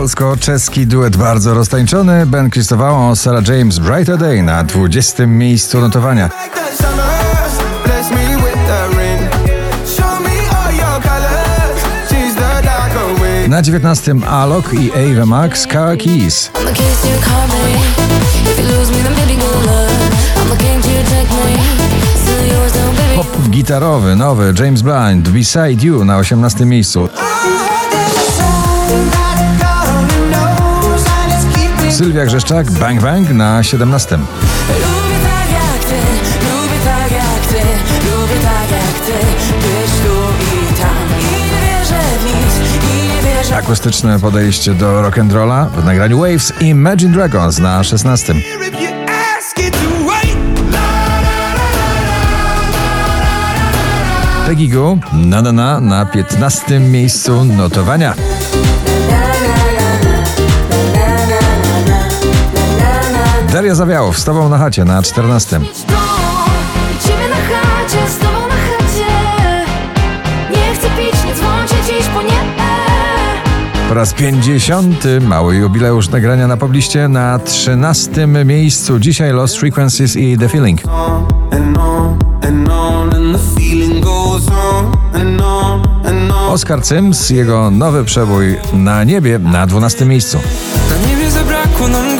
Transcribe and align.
Polsko-czeski 0.00 0.86
duet 0.86 1.16
bardzo 1.16 1.54
roztańczony. 1.54 2.26
Ben 2.26 2.50
Krzysztofało, 2.50 3.16
Sarah 3.16 3.48
James, 3.48 3.78
Brighter 3.78 4.18
Day 4.18 4.42
na 4.42 4.64
20. 4.64 5.26
miejscu 5.26 5.80
notowania. 5.80 6.30
Na 13.48 13.62
19 13.62 14.14
Alok 14.28 14.74
i 14.74 14.92
Ava 14.92 15.26
Max 15.26 15.66
Car 15.66 15.98
Keys. 15.98 16.50
Pop 23.16 23.48
gitarowy, 23.50 24.16
nowy 24.16 24.54
James 24.58 24.82
Blunt, 24.82 25.28
Beside 25.28 25.86
You 25.86 26.04
na 26.04 26.18
18 26.18 26.66
miejscu. 26.66 27.08
Sylwia 32.00 32.24
Grzeszczak, 32.24 32.70
Bang 32.70 33.00
Bang 33.00 33.30
na 33.30 33.62
17. 33.62 34.16
Lubię 34.16 34.26
tak 35.22 35.50
jak 35.52 35.84
ty, 35.84 35.96
lubię 36.46 36.78
tak 36.84 37.12
jak 37.12 37.46
ty, 37.46 37.60
lubię 38.10 38.34
tak 38.42 38.70
jak 38.70 39.06
ty 39.06 39.12
Być 39.56 39.92
tu 40.04 40.14
i 40.44 40.82
tam 40.82 41.20
i 41.20 41.24
nie 41.24 41.60
wierzę 41.60 42.00
w 42.20 42.24
nic, 42.24 42.70
i 42.84 43.08
nie 43.08 43.22
wierzę 43.22 43.56
Akustyczne 43.56 44.18
podejście 44.20 44.74
do 44.74 45.02
rock'n'rolla 45.02 45.66
w 45.70 45.84
nagraniu 45.84 46.18
Waves 46.18 46.52
Imagine 46.60 47.12
Dragons 47.12 47.58
na 47.58 47.84
16. 47.84 48.34
Peggy 54.46 54.68
Goo, 54.68 54.98
na 55.12 55.42
na 55.42 55.52
na 55.52 55.80
na 55.80 56.06
15 56.06 56.80
miejscu 56.80 57.44
notowania. 57.44 58.14
Daria 63.60 63.74
Zawiałow 63.74 64.18
z 64.18 64.24
tobą 64.24 64.48
na 64.48 64.58
chacie 64.58 64.84
na 64.84 65.02
14. 65.02 65.60
Ciebie 65.60 67.28
na 67.28 67.36
chacie, 67.36 68.10
z 68.10 68.18
tobą 68.18 68.40
na 68.48 68.54
chacie 68.54 69.06
Nie 70.50 70.74
chcę 70.74 70.88
pić, 70.88 71.24
nie 71.26 71.34
dzwoncie 71.34 71.74
dziś, 71.86 72.08
bo 72.14 72.22
nie 72.22 72.40
Po 73.88 73.94
raz 73.94 74.14
50. 74.14 75.04
mały 75.20 75.56
jubileusz 75.56 76.08
nagrania 76.08 76.46
na 76.46 76.56
pobliście 76.56 77.08
na 77.08 77.38
13 77.38 78.26
miejscu. 78.26 78.98
Dzisiaj 78.98 79.32
Lost 79.32 79.56
Frequencies 79.56 80.16
i 80.16 80.38
The 80.38 80.48
Feeling. 80.48 80.80
Oskar 86.48 86.82
Cyms, 86.82 87.30
jego 87.30 87.70
nowy 87.70 88.04
przebój 88.04 88.56
na 88.72 89.04
niebie 89.04 89.38
na 89.38 89.66
12 89.66 90.04
miejscu. 90.04 90.38
Na 90.90 91.08
niebie 91.08 91.30
zabrakło 91.30 91.88
nam 91.88 92.19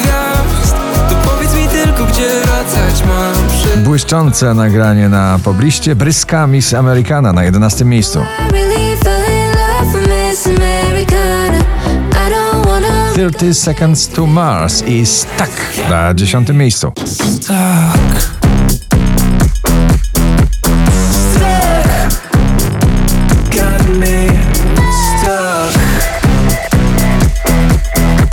Błyszczące 3.77 4.55
nagranie 4.55 5.09
na 5.09 5.39
pobliście 5.45 5.97
Bryska 5.97 6.47
Miss 6.47 6.75
Americana 6.75 7.33
na 7.33 7.45
11 7.45 7.85
miejscu. 7.85 8.21
30 13.15 13.55
Seconds 13.55 14.09
to 14.09 14.27
Mars 14.27 14.83
i 14.83 15.07
Stuck 15.07 15.51
na 15.91 16.15
10 16.15 16.49
miejscu. 16.49 16.93
Tak. 17.49 18.50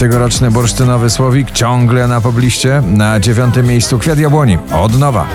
Tegoroczny 0.07 0.51
bursztynowy 0.51 1.09
słowik 1.09 1.51
ciągle 1.51 2.07
na 2.07 2.21
pobliście 2.21 2.81
na 2.85 3.19
9 3.19 3.55
miejscu 3.63 3.99
Kwiat 3.99 4.19
Jabłoni 4.19 4.57
od 4.71 4.99
nowa. 4.99 5.27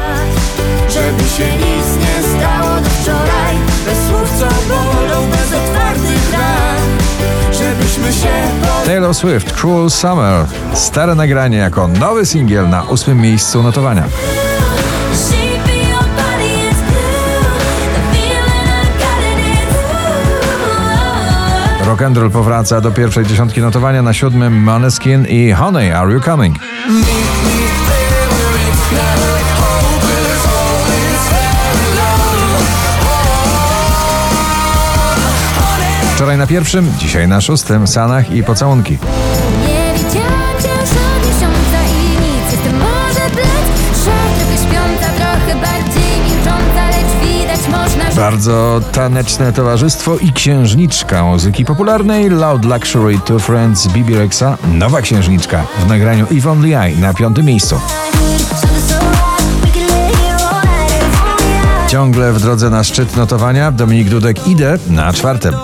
Żeby 0.88 1.22
się 1.22 1.56
nic 1.56 1.86
nie 2.00 2.28
stało 2.28 2.80
do 2.80 2.90
wczoraj 2.90 3.56
Bez 3.86 3.98
słów 4.08 4.38
co 4.38 4.46
bolą, 4.68 5.30
bez 5.30 5.52
otwartych 5.54 6.32
ran 6.32 6.82
Żebyśmy 7.52 8.12
się 8.12 8.28
Taylor 8.86 9.14
Swift 9.14 9.52
Cruel 9.52 9.90
Summer. 9.90 10.46
Stare 10.74 11.14
nagranie 11.14 11.58
jako 11.58 11.88
nowy 11.88 12.26
singiel 12.26 12.68
na 12.68 12.88
8 12.88 13.20
miejscu 13.20 13.62
notowania. 13.62 14.04
Is 21.92 21.98
Rock 21.98 22.02
and 22.02 22.16
roll 22.16 22.30
powraca 22.30 22.80
do 22.80 22.90
pierwszej 22.90 23.26
dziesiątki 23.26 23.60
notowania 23.60 24.02
na 24.02 24.12
siódmym 24.12 24.62
Måneskin 24.62 25.26
i 25.28 25.52
Honey 25.52 25.92
Are 25.92 26.12
You 26.12 26.20
Coming. 26.20 26.56
Wczoraj 36.14 36.38
na 36.38 36.46
pierwszym, 36.46 36.92
dzisiaj 36.98 37.28
na 37.28 37.40
szóstym 37.40 37.86
Sanach 37.86 38.30
i 38.30 38.42
Pocałunki. 38.42 38.98
Bardzo 48.32 48.80
taneczne 48.92 49.52
towarzystwo 49.52 50.18
i 50.18 50.32
księżniczka 50.32 51.24
muzyki 51.24 51.64
popularnej 51.64 52.30
Loud 52.30 52.64
Luxury 52.64 53.18
Two 53.18 53.38
Friends 53.38 53.88
Bibi 53.88 54.14
Rexa, 54.14 54.58
nowa 54.72 55.02
księżniczka 55.02 55.64
w 55.78 55.88
nagraniu 55.88 56.26
If 56.30 56.50
Only 56.50 56.68
I 56.90 56.98
na 56.98 57.14
piątym 57.14 57.46
miejscu. 57.46 57.80
Ciągle 61.88 62.32
w 62.32 62.40
drodze 62.40 62.70
na 62.70 62.84
szczyt 62.84 63.16
notowania 63.16 63.72
Dominik 63.72 64.08
Dudek 64.08 64.46
Idę 64.46 64.78
na 64.90 65.12
czwartym. 65.12 65.54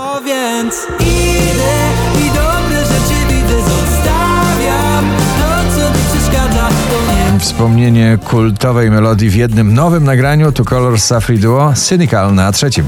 Wspomnienie 7.38 8.18
kultowej 8.24 8.90
melodii 8.90 9.30
w 9.30 9.34
jednym 9.34 9.74
nowym 9.74 10.04
nagraniu 10.04 10.52
to 10.52 10.64
Color 10.64 11.00
Safri 11.00 11.38
Duo 11.38 11.72
Cynical 11.74 12.34
na 12.34 12.52
trzecim. 12.52 12.84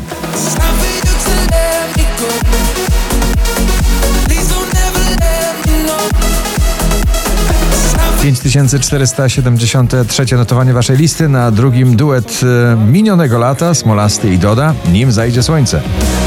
5473 8.23 10.37
notowanie 10.37 10.73
waszej 10.73 10.97
listy, 10.97 11.29
na 11.29 11.51
drugim 11.51 11.97
duet 11.97 12.41
e, 12.43 12.77
minionego 12.77 13.39
lata 13.39 13.75
Smolasty 13.75 14.35
i 14.35 14.39
Doda, 14.39 14.75
nim 14.93 15.13
zajdzie 15.13 15.43
słońce. 15.43 15.83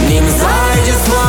Nim 0.09 0.23
zajdzie 0.23 0.94
słońce 1.06 1.22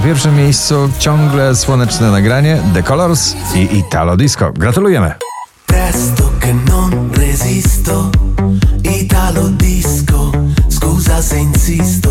Na 0.00 0.06
pierwszym 0.06 0.36
miejscu 0.36 0.90
ciągle 0.98 1.56
słoneczne 1.56 2.10
nagranie 2.10 2.62
The 2.74 2.82
Colors 2.82 3.34
i 3.54 3.78
Italo 3.78 4.16
Disco. 4.16 4.52
Gratulujemy! 4.52 5.14
Presto 5.66 6.30
che 6.40 6.54
non 6.54 7.10
resisto, 7.12 8.10
Italo 9.00 9.48
Disco, 9.48 10.30
scusa 10.68 11.22
se 11.22 11.38
insisto. 11.38 12.09